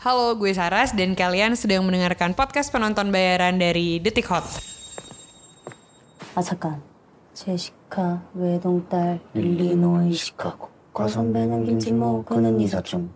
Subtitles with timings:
[0.00, 4.48] Halo, gue Saras dan kalian sedang mendengarkan podcast penonton bayaran dari Detik Hot.
[6.32, 6.80] 아 잠깐
[7.36, 13.12] 제시카 외동딸 일리노이 시카고 과선배는 김치모 그는 이사촌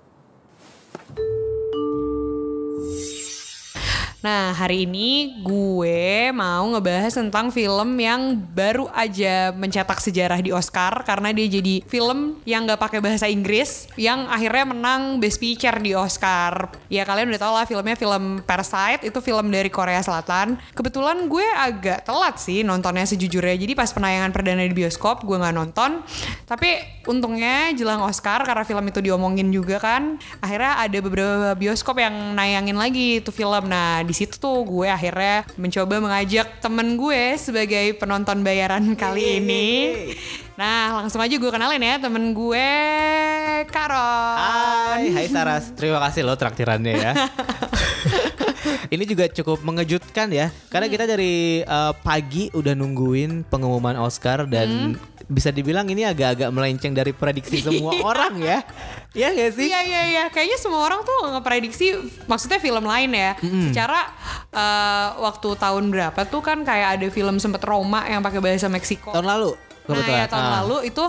[4.24, 11.04] Nah, hari ini gue mau ngebahas tentang film yang baru aja mencetak sejarah di Oscar
[11.04, 15.92] karena dia jadi film yang gak pakai bahasa Inggris yang akhirnya menang Best Picture di
[15.92, 16.72] Oscar.
[16.88, 20.56] Ya kalian udah tau lah filmnya film Parasite itu film dari Korea Selatan.
[20.72, 23.60] Kebetulan gue agak telat sih nontonnya sejujurnya.
[23.60, 26.00] Jadi pas penayangan perdana di bioskop gue nggak nonton.
[26.48, 30.16] Tapi untungnya jelang Oscar karena film itu diomongin juga kan.
[30.40, 33.68] Akhirnya ada beberapa bioskop yang nayangin lagi itu film.
[33.68, 39.66] Nah situ tuh gue akhirnya mencoba mengajak temen gue sebagai penonton bayaran kali ini.
[40.54, 42.68] Nah langsung aja gue kenalin ya temen gue
[43.68, 44.38] Karon.
[44.38, 45.74] Hai, hai Saras.
[45.74, 47.12] Terima kasih loh traktirannya ya.
[48.86, 54.94] Ini juga cukup mengejutkan ya, karena kita dari uh, pagi udah nungguin pengumuman Oscar dan
[55.24, 58.60] bisa dibilang ini agak-agak melenceng dari prediksi semua orang ya.
[59.10, 59.66] Iya gak sih?
[59.66, 61.86] Iya iya iya, kayaknya semua orang tuh ngeprediksi
[62.24, 63.32] maksudnya film lain ya.
[63.40, 64.00] Secara
[64.50, 69.10] eh, waktu tahun berapa tuh kan kayak ada film sempet Roma yang pakai bahasa Meksiko.
[69.10, 69.52] Tahun lalu
[69.84, 70.16] Nah, kebetulan.
[70.16, 70.52] ya tahun Ah.
[70.60, 71.04] lalu itu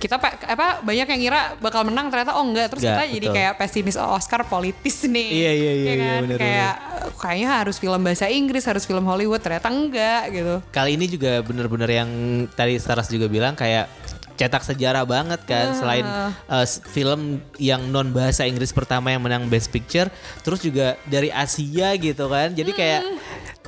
[0.00, 3.26] kita pa- apa banyak yang ngira bakal menang ternyata oh enggak terus Enggak, kita jadi
[3.28, 3.36] betul.
[3.36, 5.28] kayak pesimis oh, Oscar politis nih.
[5.28, 6.20] Iya, iya, iya, Ya iya, kan?
[6.24, 10.54] bener, kayak eh, kayaknya harus film bahasa Inggris, harus film Hollywood ternyata enggak gitu.
[10.72, 12.10] Kali ini juga bener-bener yang
[12.56, 13.92] tadi Saras juga bilang kayak
[14.40, 16.00] cetak sejarah banget kan selain
[16.48, 16.64] uh,
[16.96, 20.08] film yang non bahasa Inggris pertama yang menang Best Picture
[20.40, 23.02] terus juga dari Asia gitu kan jadi kayak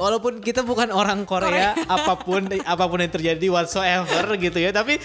[0.00, 4.96] walaupun kita bukan orang Korea, apa pun apa pun yang terjadi whatsoever gitu ya tapi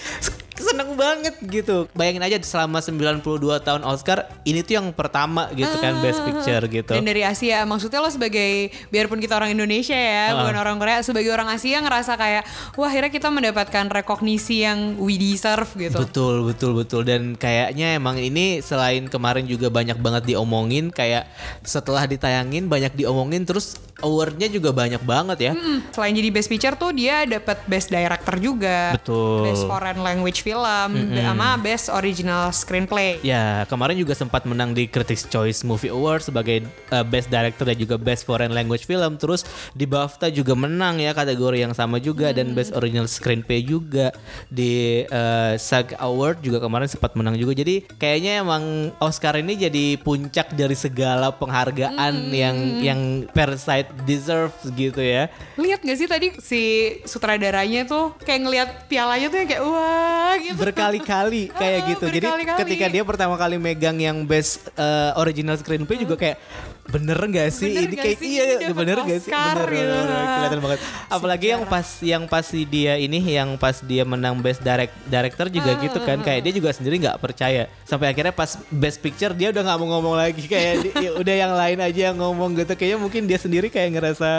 [0.78, 3.18] seneng banget gitu bayangin aja selama 92
[3.66, 7.98] tahun Oscar ini tuh yang pertama gitu kan Best Picture gitu Dan dari Asia, maksudnya
[7.98, 10.38] lo sebagai biarpun kita orang Indonesia ya, Ah.
[10.38, 12.46] bukan orang Korea, sebagai orang Asia ngerasa kayak
[12.78, 15.98] wah akhirnya kita mendapatkan rekognisi yang we deserve gitu.
[15.98, 17.02] Betul, betul, betul.
[17.02, 21.26] Dan kayaknya emang ini selain kemarin juga banyak banget diomongin, kayak
[21.66, 25.52] setelah ditayangin banyak diomongin, terus awardnya juga banyak banget ya.
[25.58, 28.94] Hmm, selain jadi best picture tuh dia dapat best director juga.
[28.94, 29.50] Betul.
[29.50, 33.18] Best foreign language film sama best original screenplay.
[33.24, 37.76] Ya, kemarin juga sempat menang di Critics' Choice Movie Award sebagai uh, Best Director dan
[37.78, 39.16] juga Best Foreign Language Film.
[39.16, 44.12] Terus di BAFTA juga menang ya kategori yang sama juga dan Best Original Screenplay juga
[44.52, 47.56] di uh, SAG Award juga kemarin sempat menang juga.
[47.56, 53.00] Jadi kayaknya emang Oscar ini jadi puncak dari segala penghargaan yang yang
[53.32, 55.30] Parasite deserves gitu ya.
[55.58, 56.62] Lihat gak sih tadi si
[57.04, 60.57] sutradaranya tuh kayak ngelihat pialanya tuh yang kayak wah gitu.
[60.58, 62.04] Berkali-kali kayak gitu.
[62.10, 62.26] Jadi
[62.58, 66.38] ketika dia pertama kali megang yang best uh, original screenplay juga kayak
[66.84, 67.68] bener nggak sih?
[67.68, 68.28] Bener ini nggak kayak sih?
[68.28, 69.30] iya bener nggak sih?
[69.30, 69.84] Bener, gitu.
[69.84, 70.26] bener, bener.
[70.34, 70.80] kelihatan banget.
[71.06, 75.46] Apalagi yang pas yang pas si dia ini yang pas dia menang best direct director
[75.48, 76.18] juga Ah, gitu kan.
[76.18, 77.68] kayak dia juga sendiri nggak percaya.
[77.84, 80.42] Sampai akhirnya pas best picture dia udah nggak mau ngomong lagi.
[80.42, 82.72] Kayak di- ya udah yang lain aja yang ngomong gitu.
[82.72, 84.30] Kayaknya mungkin dia sendiri kayak ngerasa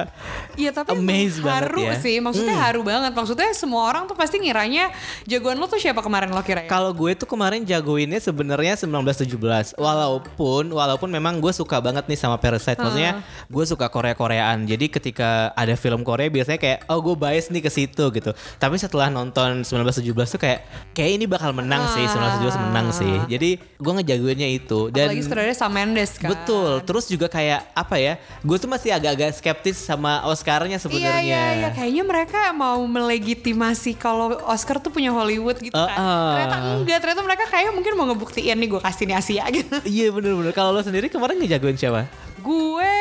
[0.56, 1.96] Iya tapi Amazed banget haru ya.
[2.02, 3.14] sih, maksudnya haru banget.
[3.14, 4.90] Maksudnya semua orang tuh pasti ngiranya
[5.24, 6.70] jagoan lo tuh siapa kemarin lo kira ya?
[6.74, 9.78] Kalau gue tuh kemarin jagoinnya sebenarnya 1917.
[9.78, 12.82] Walaupun walaupun memang gue suka banget nih sama Parasite.
[12.82, 14.66] Maksudnya gue suka Korea-Koreaan.
[14.66, 18.34] Jadi ketika ada film Korea biasanya kayak oh gue bias nih ke situ gitu.
[18.58, 20.60] Tapi setelah nonton 1917 tuh kayak
[20.98, 23.14] kayak ini bakal menang sih 1917 menang sih.
[23.30, 26.30] Jadi gue ngejagoinnya itu dan Apalagi saudaranya Sam Mendes kan.
[26.34, 28.18] Betul, terus juga kayak apa ya?
[28.42, 31.22] Gue tuh masih agak-agak skeptis sama Oscarnya Iya sebenarnya.
[31.22, 35.99] iya iya kayaknya mereka mau melegitimasi kalau Oscar tuh punya Hollywood gitu kan.
[36.00, 36.32] Uh, uh.
[36.32, 39.76] Ternyata enggak, ternyata mereka kayaknya mungkin mau ngebuktiin nih gue kasih nih Asia gitu.
[39.84, 40.56] Iya bener-bener.
[40.56, 42.08] Kalau lo sendiri kemarin ngejagoin siapa?
[42.40, 42.96] gue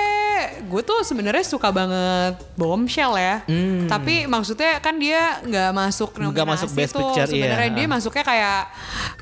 [0.67, 3.43] gue tuh sebenarnya suka banget bombshell ya
[3.87, 6.35] tapi maksudnya kan dia nggak masuk Hmm.
[6.35, 7.15] Nggak masuk Best tuh.
[7.15, 7.77] Picture, sebenarnya iya.
[7.79, 8.61] dia masuknya kayak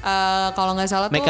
[0.00, 1.20] eh, kalau nggak salah tuh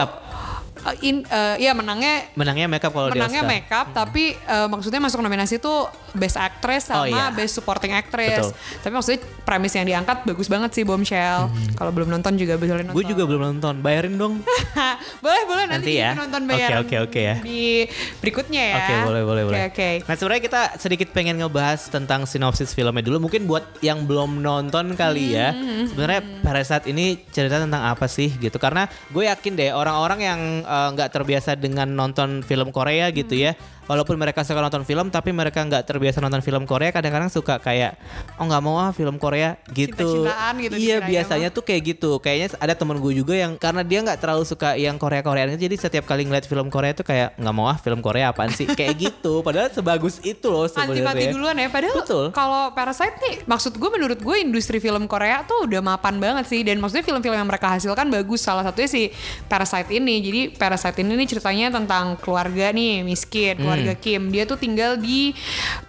[0.87, 3.53] Eh, in eh, ya menangnya Menangnya makeup kalau di menangnya Oscar.
[3.53, 7.29] makeup tapi eh, maksudnya masuk nominasi tuh best actress sama Oh, iya.
[7.29, 8.81] best supporting actress Betul.
[8.81, 12.95] tapi maksudnya premis yang diangkat bagus banget sih bombshell kalau belum nonton juga boleh nonton
[12.95, 13.75] Gue juga belum nonton.
[13.79, 14.35] Bayarin dong.
[15.25, 16.11] boleh boleh nanti, Nanti ya.
[16.15, 17.35] nonton Oke, bayaran oke, oke ya.
[17.41, 17.85] di
[18.17, 19.61] berikutnya ya Oke, boleh, boleh, Oke, boleh.
[19.67, 23.27] oke Nah, sebenarnya kita sedikit pengen ngebahas tentang sinopsis filmnya dulu.
[23.27, 25.51] Mungkin buat yang belum nonton kali ya.
[25.51, 28.57] Hmm, Sebenarnya Parasite ini cerita tentang apa sih gitu.
[28.57, 33.45] Karena gue yakin deh orang-orang yang eh, nggak terbiasa dengan nonton film Korea gitu Hmm.
[33.47, 33.53] ya,
[33.87, 36.91] walaupun mereka suka nonton film tapi mereka nggak terbiasa nonton film Korea.
[36.91, 37.97] Kadang-kadang suka kayak
[38.37, 40.27] oh nggak mau ah film Korea gitu.
[40.59, 42.19] Gitu iya biasanya tuh kayak gitu.
[42.19, 45.71] Kayaknya ada temen gue juga yang karena dia nggak terlalu suka yang Korea Koreaan itu
[45.71, 48.67] jadi setiap kali ngeliat film Korea tuh kayak nggak mau ah film Korea apaan sih?
[48.67, 49.41] Kayak gitu.
[49.47, 51.33] Padahal sebagus itu loh antipati sebenarnya.
[51.33, 51.69] duluan ya.
[51.71, 52.25] Padahal Betul.
[52.35, 56.61] kalau Parasite nih maksud gue menurut gue industri film Korea tuh udah mapan banget sih.
[56.67, 58.43] Dan maksudnya film-film yang mereka hasilkan bagus.
[58.43, 59.03] Salah satunya si
[59.47, 60.19] Parasite ini.
[60.21, 63.76] Jadi Parasite ini nih ceritanya tentang keluarga nih miskin keluarga Hmm.
[63.99, 64.23] Kim.
[64.33, 65.35] Dia tuh tinggal di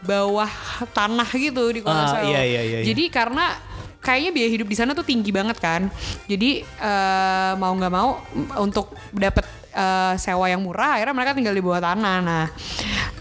[0.04, 0.50] bawah
[0.98, 3.56] tanah gitu di kota Seoul iya, iya, iya, jadi karena
[4.02, 5.92] kayaknya biaya hidup di sana tuh tinggi banget kan.
[6.30, 8.22] Jadi eh, mau nggak mau
[8.62, 9.44] untuk dapet
[9.76, 12.18] eh, sewa yang murah akhirnya mereka tinggal di bawah tanah.
[12.24, 12.46] Nah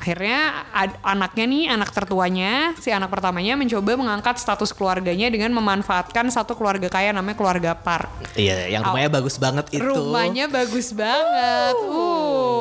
[0.07, 6.31] akhirnya ad- anaknya nih anak tertuanya si anak pertamanya mencoba mengangkat status keluarganya dengan memanfaatkan
[6.31, 8.07] satu keluarga kaya namanya keluarga Park
[8.39, 9.83] iya yang rumahnya bagus banget itu.
[9.83, 11.75] rumahnya bagus banget.
[11.91, 12.57] Uh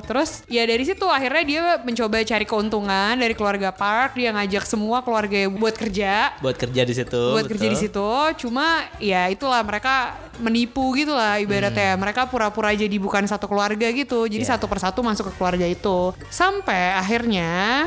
[0.00, 5.02] terus ya dari situ akhirnya dia mencoba cari keuntungan dari keluarga Park dia ngajak semua
[5.02, 6.36] keluarga buat kerja.
[6.38, 8.10] Buat kerja di situ buat kerja di situ.
[8.38, 11.98] Cuma ya itulah mereka menipu gitu lah ibaratnya.
[11.98, 14.24] Mereka pura-pura jadi bukan satu keluarga gitu.
[14.26, 14.50] Jadi Hmm.
[14.50, 14.56] Ya.
[14.56, 16.14] satu persatu masuk ke keluarga itu.
[16.32, 17.86] Sampai akhirnya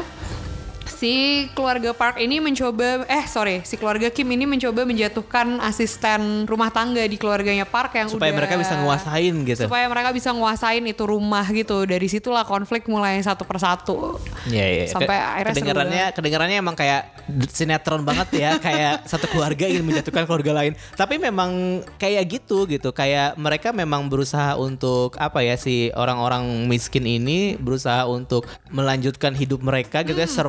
[1.03, 1.15] si
[1.51, 7.03] keluarga Park ini mencoba eh sorry si keluarga Kim ini mencoba menjatuhkan asisten rumah tangga
[7.03, 9.67] di keluarganya Park yang supaya udah- mereka bisa nguasain gitu.
[9.67, 11.83] Supaya mereka bisa nguasain itu rumah gitu.
[11.83, 14.15] Dari situlah konflik mulai satu persatu.
[14.47, 14.83] Iya, iya.
[14.87, 15.59] Sampai Ke- akhirnya seru.
[15.59, 17.01] kedengarannya kedengarannya emang kayak
[17.51, 20.71] sinetron banget ya, kayak satu keluarga ingin menjatuhkan keluarga lain.
[20.95, 27.03] Tapi memang kayak gitu gitu, kayak mereka memang berusaha untuk apa ya si orang-orang miskin
[27.03, 30.39] ini berusaha untuk melanjutkan hidup mereka gitu ya, Hmm.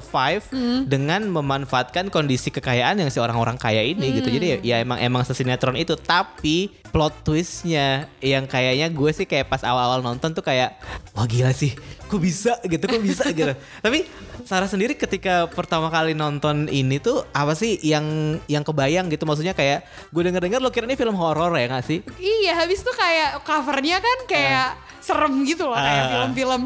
[0.48, 4.28] Survive dengan memanfaatkan kondisi kekayaan yang si orang-orang kaya ini gitu.
[4.28, 9.50] Jadi ya, ya emang emang sesinetron itu, tapi plot twistnya yang kayaknya gue sih kayak
[9.50, 10.78] pas awal-awal nonton tuh kayak
[11.10, 11.74] wah gila sih
[12.06, 12.54] kok bisa?
[12.62, 13.26] gitu kok bisa?
[13.34, 13.50] gitu.
[13.84, 14.06] Tapi
[14.46, 19.26] Sarah sendiri ketika pertama kali nonton ini tuh apa sih yang yang kebayang gitu?
[19.26, 19.82] Maksudnya kayak
[20.14, 21.98] gue denger-denger lo kira ini film horor ya gak sih?
[22.20, 24.68] Iya, habis itu kayak covernya kan kayak
[25.04, 26.10] serem gitu loh, kayak Ah.
[26.16, 26.62] film-film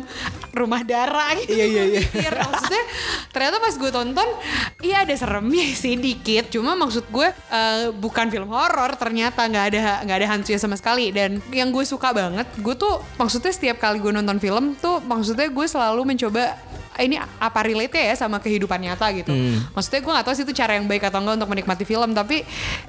[0.59, 1.55] rumah darah gitu.
[1.55, 2.03] Iya, iya, iya.
[2.03, 2.85] Mikir, Maksudnya
[3.31, 4.29] ternyata pas gue tonton,
[4.83, 6.51] iya ada seremnya sih dikit.
[6.51, 11.15] Cuma maksud gue eh, bukan film horor ternyata nggak ada nggak ada hantunya sama sekali.
[11.15, 15.49] Dan yang gue suka banget, gue tuh maksudnya setiap kali gue nonton film tuh maksudnya
[15.49, 16.68] gue selalu mencoba "Ah,
[17.01, 19.31] ini apa relate ya sama kehidupan nyata gitu.
[19.73, 22.43] Maksudnya gue gak tahu sih itu cara yang baik atau enggak untuk menikmati film, tapi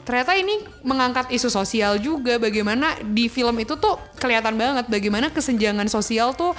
[0.04, 2.42] ternyata ini mengangkat isu sosial juga.
[2.42, 6.52] Bagaimana di film itu tuh kelihatan banget bagaimana kesenjangan sosial tuh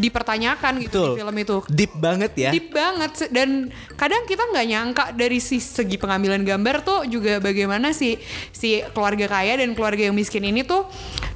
[0.00, 1.08] dipertanyakan gitu Betul.
[1.12, 1.56] di film itu.
[1.68, 3.68] deep banget ya Deep banget dan
[4.00, 8.16] kadang kita nggak nyangka dari si segi pengambilan gambar tuh juga bagaimana si
[8.50, 10.88] si keluarga kaya dan keluarga yang miskin ini tuh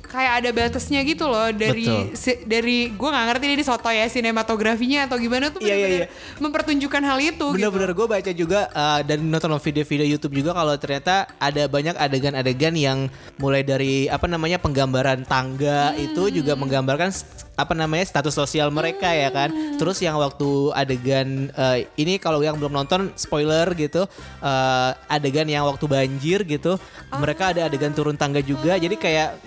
[0.06, 2.16] kayak ada batasnya gitu loh dari Betul.
[2.16, 6.08] si- dari gue nggak ngerti ini soto ya sinematografinya atau gimana tuh Iya, iya, bener-bener
[6.40, 7.46] mempertunjukkan hal itu gitu.
[7.52, 12.74] Bener-bener gue baca juga uh, dan nonton video-video YouTube juga kalau ternyata ada banyak adegan-adegan
[12.74, 12.98] yang
[13.36, 17.10] mulai dari apa namanya penggambaran tangga itu juga menggambarkan
[17.56, 19.48] apa namanya status sosial mereka ya kan.
[19.80, 24.04] Terus yang waktu adegan uh, ini kalau yang belum nonton spoiler gitu
[24.40, 26.76] uh, adegan yang waktu banjir gitu
[27.16, 28.76] mereka ada adegan turun tangga juga.
[28.76, 29.40] Jadi kayak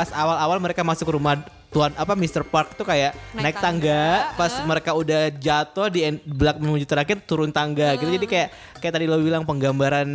[0.00, 2.40] pas awal-awal mereka masuk ke rumah tuan apa Mr.
[2.40, 7.20] Park tuh kayak naik, Naik tangga, tangga, pas mereka udah jatuh di belak menuju terakhir
[7.28, 8.08] turun tangga gitu.
[8.08, 8.48] Jadi kayak
[8.80, 10.08] kayak tadi lo bilang penggambaran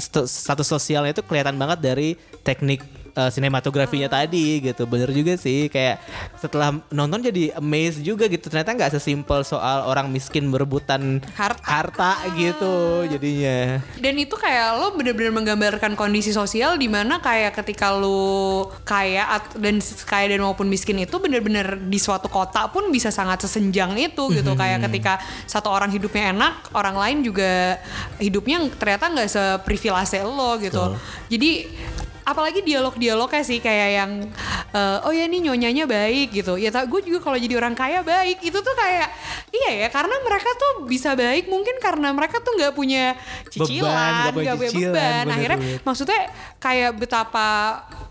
[0.00, 2.80] st- status sosialnya itu kelihatan banget dari teknik
[3.16, 4.84] uh, sinematografinya tadi gitu.
[4.84, 5.98] Bener juga sih kayak
[6.38, 8.52] setelah nonton jadi amazed juga gitu.
[8.52, 11.64] Ternyata nggak sesimpel soal orang miskin berebutan Harta.
[11.64, 13.80] harta gitu jadinya.
[13.98, 19.80] Dan itu kayak lo bener-bener menggambarkan kondisi sosial di mana kayak ketika lo kaya dan
[20.04, 24.52] kaya dan maupun miskin itu bener-bener di suatu kota pun bisa sangat sesenjang itu gitu.
[24.52, 24.58] Mhm.
[24.60, 25.18] kayak ketika
[25.48, 27.80] satu orang hidupnya enak orang lain juga
[28.20, 30.84] hidupnya ternyata nggak seprivilege lo gitu.
[31.32, 31.50] Jadi
[32.26, 34.10] apalagi dialog-dialognya sih kayak yang
[34.74, 36.58] eh, oh ya nih nyonyanya baik gitu.
[36.58, 38.42] Ya gue juga kalau jadi orang kaya baik.
[38.42, 39.08] Itu tuh kayak
[39.54, 43.14] iya ya karena mereka tuh bisa baik mungkin karena mereka tuh nggak punya
[43.48, 45.24] cicilan nggak punya beban.
[45.24, 45.80] bener, akhirnya bener.
[45.86, 46.20] maksudnya
[46.58, 47.48] kayak betapa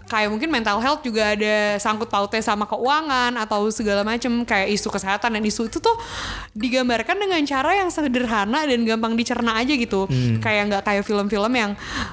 [0.05, 4.93] kayak mungkin mental health juga ada sangkut pautnya sama keuangan atau segala macem kayak isu
[4.93, 5.95] kesehatan dan isu itu tuh
[6.53, 10.05] digambarkan dengan cara yang sederhana dan gampang dicerna aja gitu.
[10.05, 10.37] Hmm.
[10.37, 11.71] kayak nggak kayak film-film yang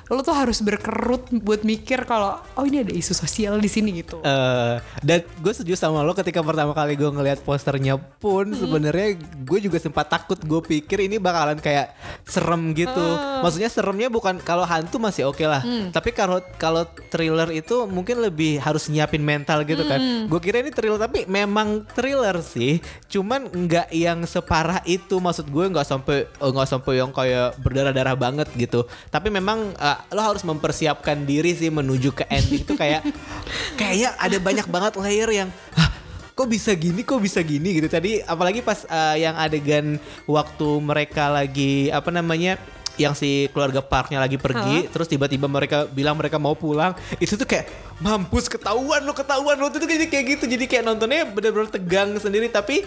[0.09, 4.21] lo tuh harus berkerut buat mikir kalau oh ini ada isu sosial di sini gitu.
[4.25, 9.59] Eh, dan gue setuju sama lo ketika pertama kali gue ngelihat posternya pun sebenarnya gue
[9.61, 11.93] juga sempat takut gue pikir ini bakalan kayak
[12.25, 13.05] serem gitu.
[13.45, 15.61] Maksudnya seremnya bukan kalau hantu masih oke lah.
[15.93, 19.99] Tapi kalau kalau thriller itu tuh mungkin lebih harus nyiapin mental gitu kan.
[19.99, 20.31] Hmm.
[20.31, 22.79] Gue kira ini thriller tapi memang thriller sih.
[23.11, 28.15] Cuman nggak yang separah itu maksud gue nggak sampai eh, nggak sampai yang kayak berdarah-darah
[28.15, 28.87] banget gitu.
[29.11, 33.03] Tapi memang eh, lo harus mempersiapkan diri sih menuju ke ending itu kayak
[33.79, 35.91] kayaknya ada banyak banget layer yang "Hah,
[36.39, 39.99] kok bisa gini kok bisa gini gitu tadi apalagi pas eh, yang adegan
[40.31, 42.57] waktu mereka lagi apa namanya
[43.01, 47.49] yang si keluarga Parknya lagi pergi terus tiba-tiba mereka bilang mereka mau pulang itu tuh
[47.49, 47.69] kayak
[48.03, 50.45] mampus ketahuan lo ketahuan lo itu tuh jadi kayak gitu.
[50.51, 52.51] Jadi kayak nontonnya bener-bener tegang sendiri.
[52.51, 52.83] Tapi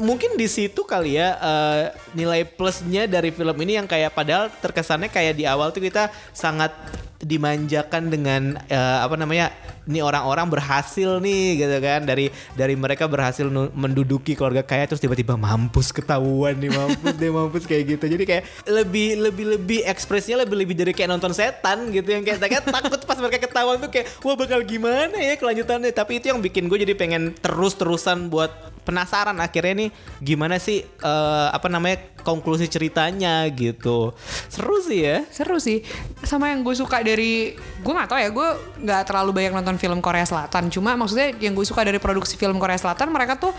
[0.00, 1.82] mungkin di situ kali ya eh,
[2.16, 6.72] nilai plusnya dari film ini yang kayak padahal terkesannya kayak di awal tuh kita sangat
[7.26, 9.50] dimanjakan dengan eh, apa namanya
[9.86, 12.06] ini orang-orang berhasil nih gitu kan.
[12.06, 17.64] Dari dari mereka berhasil menduduki keluarga kaya terus tiba-tiba mampus ketahuan nih mampus deh mampus
[17.66, 18.04] kayak gitu.
[18.06, 22.38] Jadi kayak lebih lebih lebih ekspresinya lebih lebih dari kayak nonton setan gitu yang kayak
[22.46, 25.90] kayak takut pas mereka ketahuan tuh kayak wah bakal gimana ya kelanjutannya?
[25.90, 29.90] Tapi itu yang bikin gue jadi pengen terus-terusan buat penasaran akhirnya nih
[30.22, 34.14] gimana sih eh, apa namanya konklusi ceritanya gitu
[34.50, 35.82] seru sih ya Seru sih.
[36.22, 38.48] Sama yang gue suka dari gue nggak tahu ya, gue
[38.88, 40.70] nggak terlalu banyak nonton film Korea Selatan.
[40.70, 43.52] Cuma maksudnya yang gue suka dari produksi film Korea Selatan, mereka tuh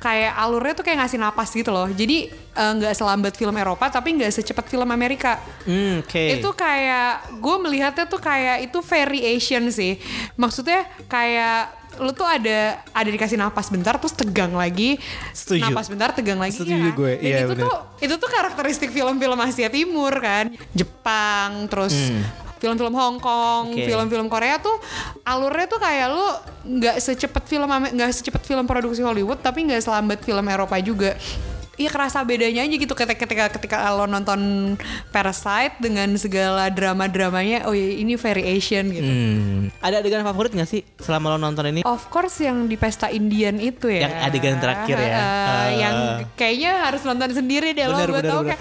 [0.00, 1.90] kayak alurnya tuh kayak ngasih napas gitu loh.
[1.90, 5.40] Jadi eh, nggak selambat film Eropa, tapi nggak secepat film Amerika.
[5.66, 9.98] Hmm, oke Itu kayak gue melihatnya tuh kayak itu variation sih.
[10.38, 14.96] Maksudnya kayak lu tuh ada ada dikasih napas bentar terus tegang lagi
[15.30, 15.62] Setuju.
[15.62, 16.90] napas bentar tegang lagi Setuju ya.
[16.90, 17.62] gue, Dan iya, itu bener.
[17.62, 21.92] tuh itu tuh karakteristik film-film Asia Timur kan Jepang terus
[22.56, 23.74] film-film Hong Kong Hmm.
[23.74, 23.84] Oke.
[23.84, 24.76] film-film Korea tuh
[25.22, 26.26] alurnya tuh kayak lu
[26.74, 31.16] nggak secepat film nggak secepat film produksi Hollywood tapi nggak selambat film Eropa juga
[31.80, 34.76] Iya kerasa bedanya aja gitu ketika ketika ketika lo nonton
[35.08, 39.08] Parasite dengan segala drama-dramanya oh iya ini variation gitu.
[39.08, 39.72] Hmm.
[39.80, 41.80] Ada adegan favorit gak sih selama lo nonton ini?
[41.82, 44.06] Of course yang di pesta Indian itu ya.
[44.06, 45.08] Yang adegan terakhir ya.
[45.08, 45.68] Eh, Eh.
[45.80, 45.96] yang
[46.36, 48.60] kayaknya harus nonton sendiri deh lo Bener, gue bener, tau kayak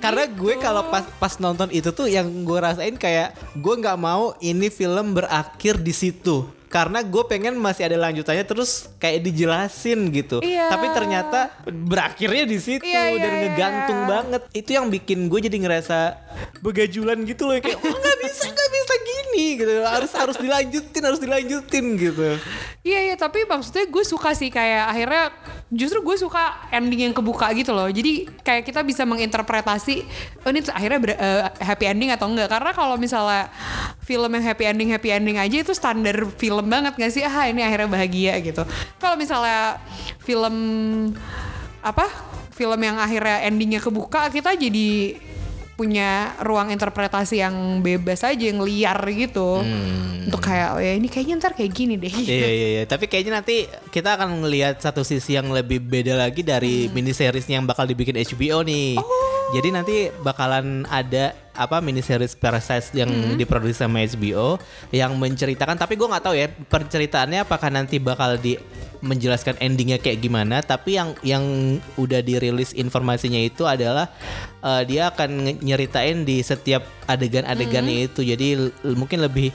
[0.00, 0.64] Karena gue Gitu.
[0.64, 5.12] kalau pas pas nonton itu tuh yang gue rasain kayak gue nggak mau ini film
[5.12, 6.48] berakhir di situ.
[6.70, 10.38] Karena gue pengen masih ada lanjutannya terus kayak dijelasin gitu.
[10.38, 10.70] Iya.
[10.70, 13.40] Tapi ternyata berakhirnya di situ Iya, iya, dan iya.
[13.42, 14.42] ngegantung banget.
[14.54, 16.14] Itu yang bikin gue jadi ngerasa
[16.62, 19.72] begajulan gitu loh kayak oh nggak bisa nggak bisa gini gitu.
[19.82, 22.38] Harus harus dilanjutin harus dilanjutin gitu.
[22.86, 25.34] Iya iya tapi maksudnya gue suka sih kayak akhirnya
[25.74, 27.90] justru gue suka ending yang kebuka gitu loh.
[27.90, 30.06] Jadi kayak kita bisa menginterpretasi
[30.46, 32.46] oh ini akhirnya ber- eh, happy ending atau enggak.
[32.46, 33.50] Karena kalau misalnya
[34.00, 37.22] film yang happy ending happy ending aja itu standar film banget gak sih?
[37.22, 38.62] Ah ini akhirnya bahagia gitu.
[38.96, 39.78] Kalau misalnya
[40.20, 40.54] film
[41.80, 42.06] apa?
[42.50, 45.16] Film yang akhirnya endingnya kebuka kita jadi
[45.72, 49.64] punya ruang interpretasi yang bebas aja yang liar gitu
[50.20, 52.82] untuk kayak oh ya ini kayaknya ntar kayak gini deh Iya iya iya.
[52.84, 56.92] Tapi kayaknya nanti kita akan ngelihat satu sisi yang lebih beda lagi dari Hmm.
[56.92, 59.00] mini seriesnya yang bakal dibikin HBO nih.
[59.00, 59.29] Oh.
[59.50, 63.34] Jadi nanti bakalan ada apa mini series Parasite yang Hmm.
[63.34, 64.56] diproduksi sama HBO
[64.94, 65.74] yang menceritakan.
[65.74, 68.54] Tapi gue nggak tahu ya penceritaannya apakah nanti bakal di
[69.00, 70.62] menjelaskan endingnya kayak gimana.
[70.62, 71.44] Tapi yang yang
[71.98, 74.12] udah dirilis informasinya itu adalah
[74.62, 78.06] eh, dia akan nyeritain di setiap adegan-adegannya Hmm.
[78.06, 78.20] itu.
[78.22, 78.48] Jadi
[78.86, 79.48] lebih lebih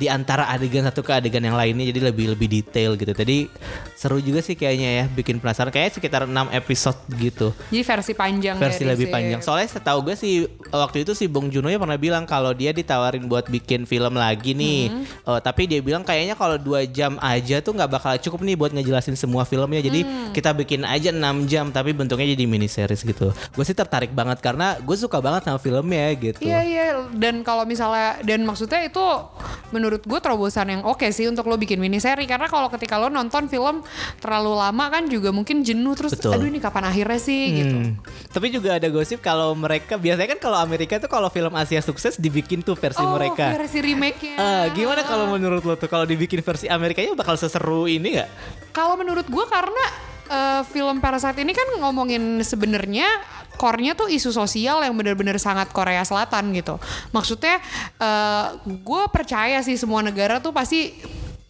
[0.00, 3.12] di antara adegan satu ke adegan yang lainnya jadi lebih lebih detail gitu.
[3.12, 3.52] Jadi
[3.92, 7.52] seru juga sih kayaknya ya bikin penasaran kayak sekitar 6 episode gitu.
[7.68, 9.40] Jadi versi panjang Versi dari lebih si- panjang.
[9.40, 10.34] Soalnya setahu gue sih
[10.70, 14.54] waktu itu si Bong Joon-ho ya pernah bilang kalau dia ditawarin buat bikin film lagi
[14.54, 14.80] nih.
[14.88, 15.04] Hmm.
[15.04, 18.70] Eh, tapi dia bilang kayaknya kalau dua jam aja tuh nggak bakal cukup nih buat
[18.70, 19.82] ngejelasin semua filmnya.
[19.82, 20.30] Jadi Hmm.
[20.30, 23.34] kita bikin aja 6 jam tapi bentuknya jadi mini series gitu.
[23.50, 26.38] Gue sih tertarik banget karena gue suka banget sama filmnya gitu.
[26.38, 27.90] Iya iya dan kalau misalnya
[28.20, 29.02] dan maksudnya itu
[29.68, 33.10] menurut gue terobosan yang oke sih untuk lo bikin mini seri karena kalau ketika lo
[33.10, 33.82] nonton film
[34.22, 36.38] terlalu lama kan juga mungkin jenuh terus Betul.
[36.38, 37.76] aduh ini kapan akhirnya sih gitu.
[37.82, 37.92] Hmm.
[38.30, 42.14] Tapi juga ada gosip kalau mereka biasanya kan kalau Amerika tuh kalau film Asia sukses
[42.14, 43.50] dibikin tuh versi Oh mereka.
[43.56, 44.36] versi remake-nya.
[44.38, 48.28] Ah, gimana kalau menurut lo tuh kalau dibikin versi Amerikanya bakal seseru ini nggak?
[48.70, 53.06] Kalau menurut gue karena eh, film Parasite ini kan ngomongin sebenarnya
[53.60, 56.80] core-nya tuh isu sosial yang benar-benar sangat Korea Selatan gitu.
[57.12, 57.60] Maksudnya
[58.64, 60.96] gue percaya sih semua negara tuh pasti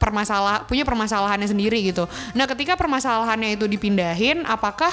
[0.01, 2.09] permasalah punya permasalahannya sendiri gitu.
[2.33, 4.89] Nah, ketika permasalahannya itu dipindahin, apakah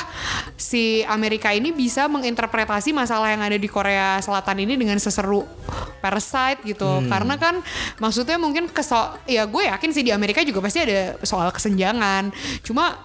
[0.59, 5.47] si Amerika ini bisa menginterpretasi masalah yang ada di Korea Selatan ini dengan seseru
[6.03, 7.07] Parasite gitu?
[7.07, 7.63] Karena kan
[8.03, 12.35] maksudnya mungkin keso ya gue yakin sih di Amerika juga pasti ada soal kesenjangan.
[12.61, 12.99] Cuma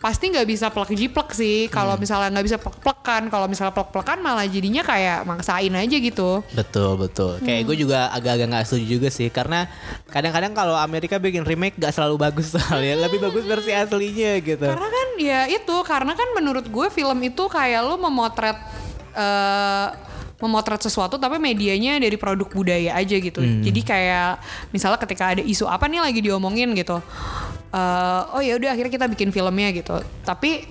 [0.00, 1.68] pasti nggak bisa plek jiplek sih.
[1.68, 2.00] Kalau Hmm.
[2.00, 6.40] misalnya nggak bisa plek-plekan, kalau misalnya plek-plekan malah jadinya kayak maksain aja gitu.
[6.56, 7.36] Betul betul.
[7.44, 9.68] Kayak gue juga agak-agak nggak setuju juga sih karena
[10.10, 14.66] kadang-kadang kalau Amerika bikin remake gak selalu bagus soalnya lebih bagus versi aslinya gitu.
[14.66, 18.58] Karena kan ya itu, karena kan menurut gue film itu kayak lu memotret
[19.14, 19.88] eh
[20.40, 23.44] memotret sesuatu tapi medianya dari produk budaya aja gitu.
[23.44, 24.40] Jadi kayak
[24.72, 26.96] misalnya ketika ada isu apa nih lagi diomongin gitu.
[27.70, 30.00] eh oh ya udah akhirnya kita bikin filmnya gitu.
[30.24, 30.64] Tapi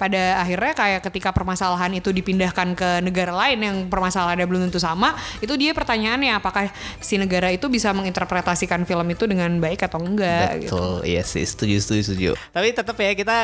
[0.00, 5.12] pada akhirnya kayak ketika permasalahan itu dipindahkan ke negara lain yang permasalahannya belum tentu sama,
[5.44, 6.72] itu dia pertanyaannya apakah
[7.04, 10.72] si negara itu bisa menginterpretasikan film itu dengan baik atau enggak gitu.
[10.72, 12.30] Betul, iya sih, setuju, setuju, setuju.
[12.48, 13.36] Tapi tetap ya kita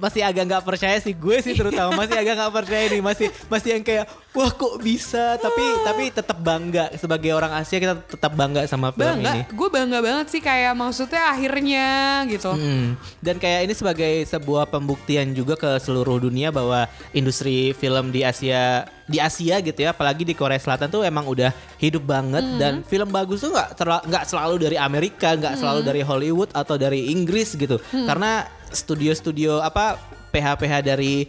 [0.00, 3.68] masih agak nggak percaya sih, gue sih terutama masih agak nggak percaya nih, masih masih
[3.76, 8.64] yang kayak wah kok bisa, tapi tapi tetap bangga sebagai orang Asia kita tetap bangga
[8.70, 9.26] sama film ini.
[9.26, 11.86] bangga gue bangga banget sih kayak maksudnya akhirnya
[12.30, 12.94] gitu Hmm.
[13.18, 18.86] Dan kayak ini sebagai sebuah pembuktian juga ke seluruh dunia bahwa industri film di Asia
[19.08, 21.50] di Asia gitu ya, apalagi di Korea Selatan tuh emang udah
[21.80, 23.74] hidup banget dan film bagus tuh nggak
[24.06, 27.80] nggak selalu dari Amerika, nggak selalu dari Hollywood atau dari Inggris gitu.
[27.90, 29.96] Karena studio-studio apa
[30.28, 31.24] PH-PH dari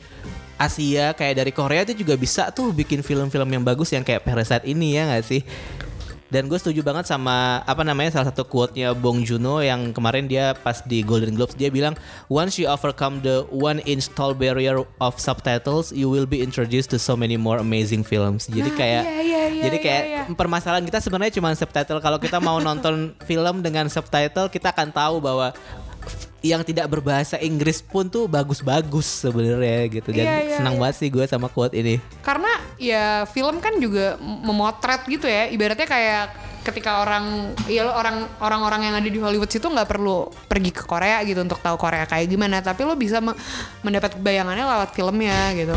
[0.60, 4.68] Asia kayak dari Korea itu juga bisa tuh bikin film-film yang bagus yang kayak Parasite
[4.68, 5.42] ini ya nggak sih?
[6.30, 10.54] Dan gue setuju banget sama apa namanya salah satu quote-nya Bong Joon-ho yang kemarin dia
[10.54, 11.98] pas di Golden Globes dia bilang
[12.30, 17.02] once you overcome the one inch tall barrier of subtitles you will be introduced to
[17.02, 18.46] so many more amazing films.
[18.46, 20.22] Jadi kayak iya, iya, iya, jadi iya, kayak iya.
[20.38, 22.00] permasalahan kita sebenarnya cuma subtitle.
[22.00, 25.52] Kalau kita mau nonton film dengan subtitle kita akan tahu bahwa
[26.40, 30.10] yang tidak berbahasa Inggris pun tuh bagus-bagus sebenarnya gitu.
[30.16, 30.82] Dan Iya, iya, senang iya.
[30.88, 32.00] banget sih gue sama quote ini.
[32.24, 32.39] karena
[32.80, 35.52] ya film kan juga memotret gitu ya.
[35.52, 36.26] Ibaratnya kayak
[36.60, 40.84] ketika orang ya lo orang orang-orang yang ada di Hollywood situ nggak perlu pergi ke
[40.88, 42.64] Korea gitu untuk tahu Korea kayak gimana.
[42.64, 43.38] Tapi lo bisa me-
[43.84, 45.76] mendapat bayangannya lewat filmnya gitu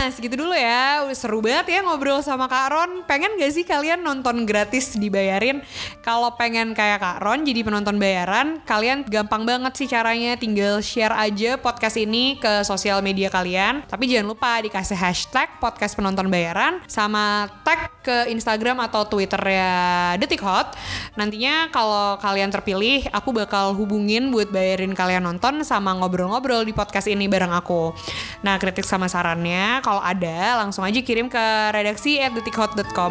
[0.00, 1.04] Nah segitu dulu ya.
[1.12, 3.04] Seru banget ya ngobrol sama Kak Ron.
[3.04, 5.60] Pengen gak sih kalian nonton gratis dibayarin?
[6.00, 10.40] Kalau pengen kayak Kak Ron jadi penonton bayaran Kalian gampang banget sih caranya.
[10.40, 13.84] Tinggal share aja podcast ini ke sosial media kalian.
[13.84, 20.16] Tapi jangan lupa dikasih hashtag podcast penonton bayaran Sama tag ke Instagram atau Twitter ya
[20.16, 20.80] Detik Hot.
[21.20, 27.04] Nantinya kalau kalian terpilih Aku bakal hubungin buat bayarin kalian nonton Sama ngobrol-ngobrol di podcast
[27.04, 27.92] ini bareng aku.
[28.40, 33.10] Nah kritik sama sarannya kalau ada langsung aja kirim ke redaksi at detikhot.com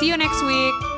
[0.00, 0.95] See you next week